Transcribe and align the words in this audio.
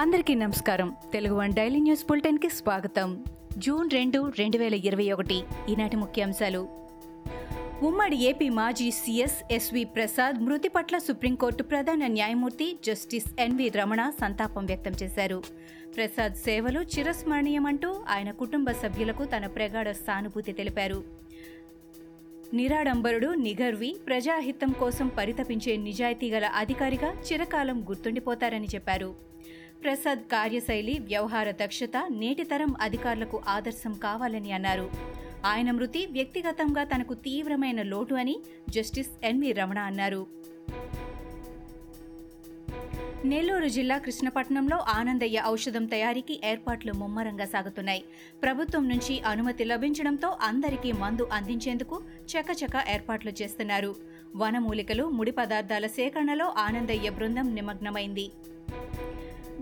అందరికీ 0.00 0.34
నమస్కారం. 0.34 0.96
Telugu 1.12 1.34
one 1.34 1.52
daily 1.52 1.80
news 1.80 2.04
బులెటిన్కి 2.04 2.48
స్వాగతం. 2.48 3.24
జూన్ 3.58 3.90
రెండు 3.90 4.32
రెండు 4.38 4.58
వేల 4.58 4.74
ఇరవై 4.74 5.12
ఒకటి. 5.12 5.42
ఈనాటి 5.68 5.96
ముఖ్యాంశాలు. 5.96 6.68
ఉమ్మడి 7.82 8.16
ఏపీ 8.16 8.48
మాజీ 8.48 8.90
సీఎస్ 8.90 9.52
ఎస్వి 9.52 9.84
ప్రసాద్ 9.84 10.36
మృతి 10.36 10.68
పట్ల 10.68 10.98
సుప్రీంకోర్టు 10.98 11.62
ప్రధాన 11.62 12.06
న్యాయమూర్తి 12.06 12.78
జస్టిస్ 12.84 13.40
ఎన్వి 13.40 13.68
రమణ 13.68 14.10
సంతాపం 14.20 14.66
వ్యక్తం 14.66 14.92
చేశారు. 15.02 15.42
ప్రసాద్ 15.96 16.34
సేవలు 16.34 16.80
చిరస్మరణీయమంటూ 16.80 18.04
ఆయన 18.08 18.30
కుటుంబ 18.30 18.70
సభ్యులకు 18.70 19.24
తన 19.24 19.46
ప్రగాఢ 19.46 19.90
సానుభూతి 19.90 20.52
తెలిపారు. 20.52 21.04
నిరాడంబరుడు 22.54 23.26
నిఘర్వి 23.26 23.96
ప్రజాహితం 24.06 24.72
కోసం 24.72 25.08
పరితపించే 25.08 25.76
నిజాయితీ 25.76 26.30
గల 26.30 26.44
అధికారిగా 26.44 27.12
చిరకాలం 27.32 27.82
గుర్తుండిపోతారని 27.88 28.66
చెప్పారు. 28.66 29.30
ప్రసాద్ 29.82 30.18
కార్యశైలి 30.18 30.98
వ్యవహార 30.98 31.50
దక్షత 31.50 31.96
నేటితరం 32.10 32.74
అధికారులకు 32.80 33.42
ఆదర్శం 33.48 33.92
కావాలని 33.92 34.52
అన్నారు. 34.52 34.90
ఆయన 35.44 35.70
మృతి 35.70 36.06
వ్యక్తిగతంగా 36.06 36.84
తనకు 36.84 37.14
తీవ్రమైన 37.14 37.82
లోటు 37.82 38.14
అని 38.14 38.40
జస్టిస్ 38.68 39.10
ఎన్వి 39.24 39.52
రమణ 39.52 39.78
అన్నారు. 39.78 40.26
నెల్లూరు 43.24 43.68
జిల్లా 43.68 43.98
కృష్ణపట్నంలో 43.98 44.76
ఆనందయ్య 44.76 45.42
ఔషధం 45.46 45.86
తయారీకి 45.86 46.40
ఏర్పాట్లు 46.44 46.92
ముమ్మరంగా 46.92 47.44
సాగుతున్నాయి. 47.44 48.04
ప్రభుత్వం 48.42 48.88
నుంచి 48.88 49.20
అనుమతి 49.20 49.64
లభించడంతో 49.64 50.38
అందరికీ 50.42 50.92
మందు 50.92 51.28
అందించేందుకు 51.32 52.00
చకచక 52.32 52.84
ఏర్పాట్లు 52.88 53.32
చేస్తున్నారు. 53.42 53.96
వనమూలికలు 54.36 55.10
ముడి 55.10 55.30
పదార్థాల 55.30 55.86
సేకరణలో 55.86 56.54
ఆనందయ్య 56.58 57.10
బృందం 57.10 57.54
నిమగ్నమైంది. 57.54 58.30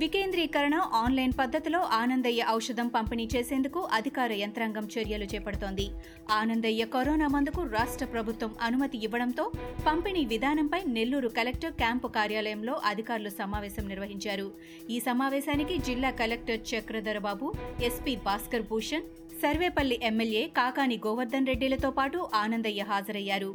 వికేంద్రీకరణ 0.01 0.77
ఆన్లైన్ 0.95 1.33
పద్ధతిలో 1.39 1.79
ఆనందయ్య 1.99 2.43
ఔషధం 2.51 2.89
పంపిణీ 2.89 3.25
చేసేందుకు 3.35 3.81
అధికార 3.93 4.33
యంత్రాంగం 4.33 4.89
చర్యలు 4.95 5.27
చేపడుతోంది. 5.33 5.87
ఆనందయ్య 6.31 6.85
కరోనా 6.95 7.29
మందుకు 7.29 7.63
రాష్ట్ర 7.77 8.07
ప్రభుత్వం 8.07 8.55
అనుమతి 8.63 8.99
ఇవ్వడంతో 9.07 9.45
పంపిణీ 9.87 10.25
విధానంపై 10.25 10.81
నెల్లూరు 10.97 11.29
కలెక్టర్ 11.39 11.75
క్యాంపు 11.81 12.11
కార్యాలయంలో 12.19 12.81
అధికారులు 12.85 13.33
సమావేశం 13.41 13.87
నిర్వహించారు. 13.89 14.47
ఈ 14.91 14.99
సమావేశానికి 15.09 15.79
జిల్లా 15.89 16.13
collector 16.23 16.63
Chakradhar Babu 16.73 17.49
SP 17.83 18.17
Bhaskar 18.29 18.69
Bhushan 18.73 19.09
Sarvepalli 19.43 19.99
MLA 20.03 20.45
Kakani 20.59 20.99
Govardhan 21.07 21.47
రెడ్డిలతో 21.47 21.91
పాటు 21.91 22.21
ఆనందయ్య 22.45 22.83
హాజరయ్యారు. 22.93 23.51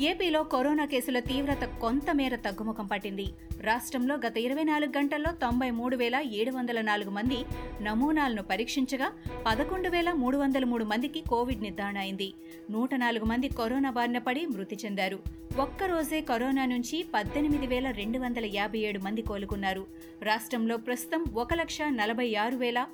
ఏపీలో 0.00 0.42
కరోనా 0.42 0.84
కేసుల 0.84 1.18
తీవ్రత 1.18 1.64
కొంతమేర 1.80 2.36
తగ్గుముఖం 2.36 2.86
పట్టింది. 2.86 3.26
రాష్ట్రంలో 3.60 4.14
గత 4.26 4.36
ఇరవై 4.36 4.62
నాలుగు 4.62 4.98
గంటల్లో 4.98 5.32
తొంభై 5.32 5.70
మూడు 5.70 5.96
వేల 5.96 6.16
ఏడు 6.32 6.50
వందల 6.50 6.80
నాలుగు 6.80 7.10
మంది 7.10 7.38
నమూనాలను 7.82 8.42
పరీక్షించగా 8.42 9.12
పదకొండు 9.46 9.88
వేల 9.88 10.12
మూడు 10.12 10.36
వందల 10.36 10.64
మూడు 10.64 10.84
మందికి 10.84 11.20
కోవిడ్ 11.20 11.62
నిర్ధారణ 11.62 11.98
అయింది. 11.98 12.32
నూట 12.70 12.94
నాలుగు 12.94 13.24
మంది 13.24 13.48
కరోనా 13.48 13.90
బారిన 13.90 14.18
పడి 14.18 14.46
మృతి 14.46 14.78
చెందారు. 14.84 15.18
ఒక్కరోజే 15.58 16.20
కరోనా 16.20 16.64
నుంచి 16.64 17.04
పద్దెనిమిది 17.14 17.66
వేల 17.66 17.90
రెండు 17.90 18.18
వందల 18.18 18.44
యాభై 18.54 18.78
ఏడు 18.78 18.98
మంది 18.98 19.22
కోలుకున్నారు. 19.22 19.86
రాష్ట్రంలో 20.22 20.76
ప్రస్తుతం 20.76 21.24
ఒక 21.34 21.54
లక్ష 21.54 21.78
నలభై 21.88 22.34
ఆరు 22.34 22.56
వేల 22.56 22.86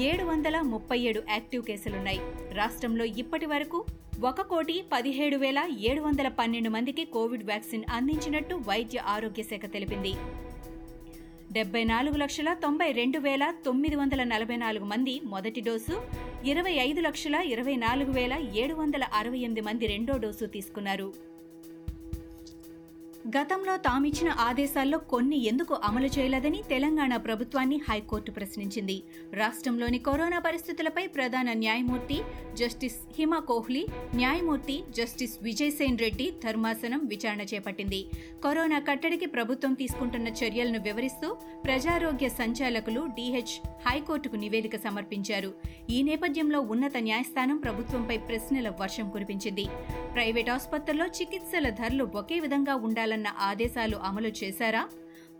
ఏడు 0.00 0.24
వందల 0.24 0.60
ముప్పై 0.60 0.98
ఏడు 0.98 1.22
యాక్టివ్ 1.30 1.64
కేసులున్నాయి. 1.64 2.20
రాష్ట్రంలో 2.52 3.04
ఇప్పటి 3.04 3.46
వరకు 3.46 3.84
ఒక 4.20 4.40
కోటి 4.40 4.84
పదిహేడు 4.92 5.36
వేల 5.36 5.68
ఏడు 5.78 6.00
వందల 6.00 6.28
పన్నెండు 6.28 6.70
మందికి 6.70 7.04
కోవిడ్ 7.04 7.44
వ్యాక్సిన్ 7.44 7.84
అందించినట్టు 7.90 8.54
వైద్య 8.54 8.98
ఆరోగ్య 8.98 9.42
శాఖ 9.42 9.72
తెలిపింది. 9.72 10.12
డెబ్బై 11.52 11.84
నాలుగు 11.84 12.16
లక్షల 12.16 12.54
తొంభై 12.54 12.92
రెండు 12.92 13.18
వేల 13.18 13.52
తొమ్మిది 13.64 13.96
వందల 13.96 14.24
నలభై 14.24 14.56
నాలుగు 14.56 14.84
మంది 14.84 15.20
మొదటి 15.24 15.60
డోసు 15.60 15.96
ఇరవై 16.44 16.72
ఐదు 16.72 17.00
లక్షల 17.00 17.34
ఇరవై 17.34 17.76
నాలుగు 17.76 18.12
వేల 18.12 18.32
ఏడు 18.54 18.74
వందల 18.74 19.04
అరవై 19.04 19.38
ఎనిమిది 19.38 19.60
మంది 19.60 19.86
రెండో 19.86 20.16
డోసు 20.16 20.44
తీసుకున్నారు. 20.44 21.31
గతంలో 23.28 23.76
తామిచ్చిన 23.76 24.30
ఆదేశాల్లో 24.38 24.98
కొన్ని 24.98 25.44
ఎందుకు 25.44 25.76
అమలు 25.84 26.06
చేయలేదని 26.06 26.62
తెలంగాణ 26.70 27.16
ప్రభుత్వాన్ని 27.16 27.80
హైకోర్టు 27.90 28.30
ప్రశ్నించింది. 28.30 29.02
రాష్ట్రంలోని 29.32 29.98
కరోనా 29.98 30.38
పరిస్థితులపై 30.38 31.06
ప్రధాన 31.06 31.52
న్యాయమూర్తి 31.52 32.20
జస్టిస్ 32.54 32.96
హిమా 33.18 33.38
కోహ్లీ 33.38 33.86
న్యాయమూర్తి 34.14 34.82
జస్టిస్ 34.90 35.38
విజయసేన్ 35.42 35.98
రెడ్డి 35.98 36.32
ధర్మాసనం 36.44 37.06
విచారణ 37.06 37.40
చేపట్టింది. 37.40 38.06
కరోనా 38.44 38.78
కట్టడికి 38.78 39.26
ప్రభుత్వం 39.26 39.74
తీసుకుంటున్న 39.74 40.28
చర్యలను 40.28 40.80
వివరిస్తూ 40.80 41.36
ప్రజారోగ్య 41.64 42.28
సంచాలకులు 42.28 43.00
డిహెచ్ 43.00 43.68
హైకోర్టుకు 43.88 44.36
నివేదిక 44.36 44.76
సమర్పించారు. 44.76 45.54
ఈ 45.90 46.02
నేపథ్యంలో 46.02 46.60
ఉన్నత 46.60 46.96
న్యాయస్థానం 46.96 47.56
ప్రభుత్వంపై 47.56 48.18
ప్రశ్నల 48.18 48.68
వర్షం 48.68 49.10
కురిపించింది. 49.10 49.66
ప్రైవేట్ 50.14 50.50
ఆసుపత్రుల్లో 50.50 51.06
చికిత్సల 51.06 51.68
ధరలు 51.68 52.10
ఒకే 52.14 52.40
విధంగా 52.40 52.74
ఉండాలి 52.74 53.11
చేయాలన్న 53.12 53.30
ఆదేశాలు 53.48 53.96
అమలు 54.08 54.30
చేశారా? 54.40 54.82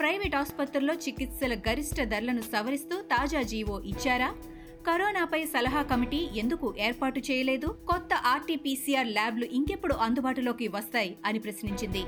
ప్రైవేట్ 0.00 0.34
ఆసుపత్రుల్లో 0.37 0.94
చికిత్సల 1.05 1.55
గరిష్ట 1.69 1.99
ధరలను 2.12 2.43
సవరిస్తూ 2.53 2.97
తాజా 3.12 3.43
జీవో 3.53 3.77
ఇచ్చారా? 3.93 4.31
కరోనాపై 4.87 5.41
సలహా 5.44 5.82
కమిటీ 5.82 6.21
ఎందుకు 6.37 6.69
ఏర్పాటు 6.78 7.21
చేయలేదు? 7.28 7.69
కొత్త 7.91 8.12
ఆర్టీపీసీఆర్ 8.34 9.11
ల్యాబ్లు 9.16 9.47
ఇంకెప్పుడు 9.59 9.94
అందుబాటులోకి 10.06 10.69
వస్తాయి 10.69 11.12
అని 11.25 11.38
ప్రశ్నించింది. 11.38 12.03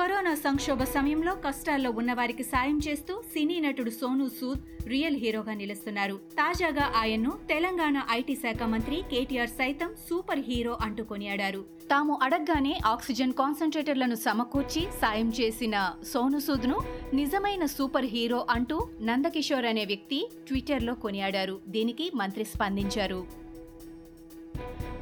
కరోనా 0.00 0.34
సంక్షోభ 0.34 0.82
సమయంలో 0.82 1.32
కష్టాల్లో 1.34 1.90
ఉన్నవారికి 1.90 2.42
సాయం 2.42 2.80
చేస్తూ 2.88 3.14
సినీ 3.32 3.60
నటుడు 3.60 3.90
సోను 3.90 4.26
సూద్ 4.28 4.60
రియల్ 4.88 5.16
హీరోగా 5.16 5.54
నిలుస్తున్నారు. 5.54 6.16
తాజాగా 6.16 6.92
ఆయన్ను 6.96 7.32
తెలంగాణ 7.48 8.02
ఐటీ 8.10 8.34
శాఖ 8.34 8.62
మంత్రి 8.62 9.02
కేటీఆర్ 9.10 9.48
సైతం 9.48 9.90
సూపర్ 10.10 10.42
హీరో 10.48 10.78
అంటూ 10.80 11.04
కొనియాడారు. 11.04 11.64
తాము 11.90 12.18
అడగ్గానే 12.22 12.80
ఆక్సిజన్ 12.86 13.32
కాన్సంట్రేటర్లను 13.32 14.14
సమకూర్చి 14.14 14.84
సాయం 15.00 15.32
చేసిన 15.40 15.94
సోను 16.12 16.38
సూద్ను 16.38 16.80
నిజమైన 17.14 17.66
సూపర్ 17.66 18.10
హీరో 18.14 18.46
అంటూ 18.50 18.88
నందకిషోర్ 19.02 19.64
అనే 19.64 19.84
వ్యక్తి 19.84 20.28
ట్విట్టర్లో 20.48 20.94
కొనియాడారు. 20.94 21.60
దీనికి 21.68 22.10
మంత్రి 22.14 22.44
స్పందించారు. 22.44 23.49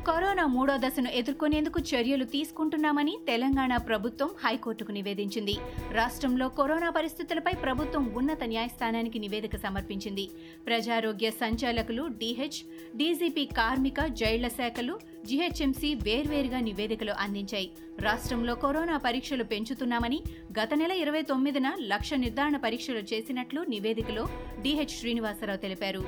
కరోనా 0.09 0.47
మూడో 0.47 0.77
దశను 0.77 1.09
ఎదుర్కొనేందుకు 1.09 1.81
చర్యలు 1.81 2.25
తీసుకుంటున్నామని 2.25 3.19
తెలంగాణ 3.27 3.77
ప్రభుత్వం 3.77 4.31
హైకోర్టుకు 4.45 4.93
నివేదించింది. 4.93 5.57
రాష్ట్రంలో 5.93 6.49
కరోనా 6.49 6.91
పరిస్థితులపై 6.91 7.53
ప్రభుత్వం 7.53 8.13
ఉన్నత 8.15 8.45
న్యాయస్థానానికి 8.45 9.19
నివేదిక 9.19 9.57
సమర్పించింది. 9.57 10.31
ప్రజారోగ్య 10.67 11.31
సంచాలకులు 11.31 12.07
డిహెచ్ 12.07 12.61
డీజీపీ 12.97 13.45
కార్మిక 13.45 14.07
జైళ్ళ 14.07 14.49
శాఖలు 14.49 15.01
జీహెచ్ఎంసీ 15.25 15.95
వేర్వేరుగా 15.95 16.61
నివేదికలు 16.61 17.13
అందించాయి. 17.13 17.71
రాష్ట్రంలో 18.01 18.55
కరోనా 18.55 18.97
పరీక్షలు 18.97 19.45
పెంచుతున్నామని 19.45 20.23
గత 20.61 20.69
నెల 20.75 20.93
ఇరవై 20.93 21.23
తొమ్మిదిన 21.23 21.77
లక్ష 21.81 22.15
నిర్ధారణ 22.15 22.57
పరీక్షలు 22.57 22.99
చేసినట్లు 22.99 23.61
నివేదికలో 23.61 24.29
డిహెచ్ 24.63 24.97
శ్రీనివాసరావు 25.01 25.59
తెలిపారు. 25.59 26.05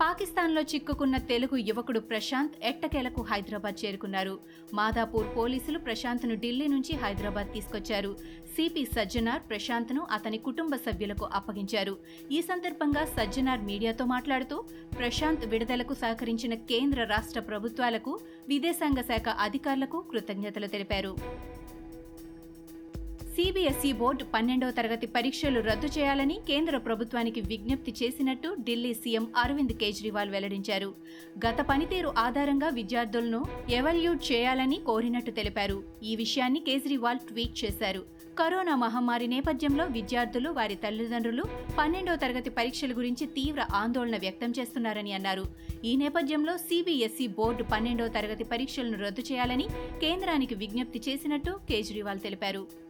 పాకిస్తాన్లో 0.00 0.60
చిక్కుకున్న 0.70 1.16
తెలుగు 1.30 1.56
యువకుడు 1.68 2.00
ప్రశాంత్ 2.10 2.54
ఎట్టకేలకు 2.68 3.20
హైదరాబాద్ 3.30 3.78
చేరుకున్నారు. 3.82 4.34
మాదాపూర్ 4.78 5.26
పోలీసులు 5.36 5.78
ప్రశాంత్ను 5.86 6.34
ఢిల్లీ 6.44 6.66
నుంచి 6.74 6.92
హైదరాబాద్ 7.02 7.50
తీసుకొచ్చారు. 7.56 8.12
సిపి 8.54 8.84
సజ్జనార్ 8.94 9.42
ప్రశాంత్ను 9.50 10.02
అతని 10.16 10.38
కుటుంబ 10.48 10.74
సభ్యులకు 10.86 11.28
అప్పగించారు. 11.38 11.94
ఈ 12.36 12.40
సందర్భంగా 12.50 13.04
సజ్జనార్ 13.16 13.66
మీడియాతో 13.70 14.06
మాట్లాడుతూ 14.14 14.58
ప్రశాంత్ 14.98 15.46
విడుదలకు 15.54 15.96
సహకరించిన 16.04 16.54
కేంద్ర 16.72 17.04
రాష్ట్ర 17.14 17.42
ప్రభుత్వాలకు 17.50 18.14
విదేశాంగ 18.52 19.02
శాఖ 19.12 19.28
అధికారులకు 19.48 20.00
కృతజ్ఞతలు 20.12 20.70
తెలిపారు. 20.76 21.14
సిబిఎస్ఈ 23.40 23.92
బోర్డు 23.92 24.24
పన్నెండో 24.24 24.70
తరగతి 24.70 25.06
పరీక్షలు 25.06 25.60
రద్దు 25.60 25.86
చేయాలని 25.86 26.38
కేంద్ర 26.48 26.76
ప్రభుత్వానికి 26.76 27.40
విజ్ఞప్తి 27.40 27.94
చేసినట్టు 28.02 28.56
ఢిల్లీ 28.60 28.94
సీఎం 28.94 29.26
అరవింద్ 29.36 29.72
కేజ్రీవాల్ 29.72 30.30
వెల్లడించారు. 30.30 30.94
గత 31.46 31.60
పనితీరు 31.60 32.12
ఆధారంగా 32.18 32.68
విద్యార్థులను 32.68 33.44
ఎవల్యూట్ 33.68 34.32
చేయాలని 34.32 34.76
కోరినట్టు 34.76 35.30
తెలిపారు. 35.30 35.82
ఈ 36.02 36.16
విషయాన్ని 36.16 36.60
కేజ్రీవాల్ 36.60 37.18
ట్వీట్ 37.18 37.64
చేశారు. 37.64 38.02
కరోనా 38.38 38.76
మహమ్మారి 38.76 39.26
నేపథ్యంలో 39.26 39.84
విద్యార్థులు 39.84 40.50
వారి 40.50 40.74
తల్లిదండ్రులు 40.74 41.44
పన్నెండో 41.78 42.16
తరగతి 42.16 42.50
పరీక్షల 42.50 42.92
గురించి 42.96 43.26
తీవ్ర 43.26 43.66
ఆందోళన 43.74 44.16
వ్యక్తం 44.16 44.52
చేస్తున్నారని 44.58 45.12
అన్నారు. 45.12 45.46
ఈ 45.84 45.96
నేపథ్యంలో 45.96 46.56
సిబిఎస్ఈ 46.56 47.26
బోర్డు 47.26 47.62
పన్నెండో 47.62 48.08
తరగతి 48.08 48.44
పరీక్షలను 48.44 48.98
రద్దు 49.04 49.24
చేయాలని 49.32 49.68
కేంద్రానికి 50.00 50.54
విజ్ఞప్తి 50.54 51.02
చేసినట్టు 51.08 51.60
కేజ్రీవాల్ 51.70 52.20
తెలిపారు. 52.20 52.89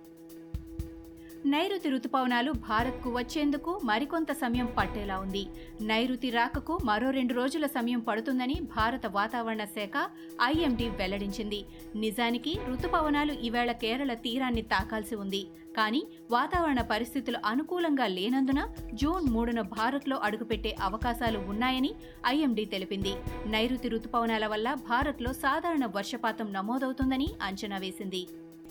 నైరుతి 1.47 1.89
రుతుపవనాలు 1.89 2.53
భారత్కు 2.53 3.11
వచ్చేందుకు 3.11 3.81
మరికొంత 3.85 4.33
సమయం 4.33 4.69
పట్టేలా 4.79 5.19
ఉంది. 5.19 5.47
నైరుతి 5.81 6.31
రాకకు 6.31 6.79
మరో 6.85 7.11
రెండు 7.11 7.35
రోజుల 7.35 7.67
సమయం 7.67 8.01
పడుతుందని 8.01 8.61
భారత 8.77 9.07
వాతావరణ 9.07 9.65
శాఖ 9.65 10.11
ఐఎండీ 10.43 10.89
వెల్లడించింది. 10.89 11.65
నిజానికి 11.97 12.59
రుతుపవనాలు 12.69 13.33
ఈవేళ 13.33 13.73
కేరళ 13.73 14.15
తీరాన్ని 14.15 14.63
తాకాల్సి 14.63 15.15
ఉంది. 15.15 15.47
కానీ 15.77 16.07
వాతావరణ 16.31 16.81
పరిస్థితులు 16.81 17.39
అనుకూలంగా 17.47 18.07
లేనందున 18.07 18.69
జూన్ 18.95 19.29
మూడున 19.31 19.61
భారత్లో 19.61 20.17
అడుగుపెట్టే 20.17 20.77
అవకాశాలు 20.81 21.39
ఉన్నాయని 21.39 21.95
ఐఎండీ 22.27 22.65
తెలిపింది. 22.65 23.15
నైరుతి 23.47 23.89
రుతుపవనాల 23.89 24.47
వల్ల 24.47 24.75
భారత్లో 24.75 25.33
సాధారణ 25.33 25.87
వర్షపాతం 25.87 26.53
నమోదవుతుందని 26.53 27.29
అంచనా 27.43 27.79
వేసింది. 27.79 28.27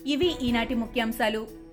ఇవి 0.06 0.36
ఈనాటి 0.42 0.76
ముఖ్యాంశాలు. 0.76 1.69